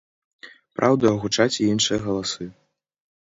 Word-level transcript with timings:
Праўда, 0.77 1.11
гучаць 1.25 1.55
і 1.61 1.67
іншыя 1.73 1.99
галасы. 2.05 2.47